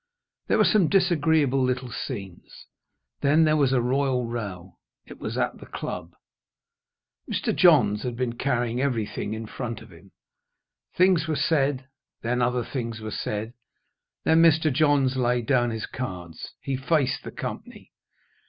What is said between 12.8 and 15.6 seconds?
were said Then Mr. Johns laid